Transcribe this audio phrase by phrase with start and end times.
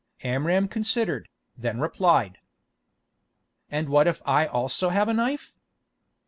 [0.23, 2.39] Amram considered, then replied:
[3.69, 5.55] "And what if I also have a knife?"